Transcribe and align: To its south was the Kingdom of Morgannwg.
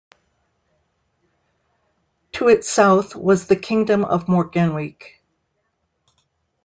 To 2.31 2.47
its 2.47 2.67
south 2.67 3.15
was 3.15 3.45
the 3.45 3.55
Kingdom 3.55 4.03
of 4.03 4.25
Morgannwg. 4.25 4.99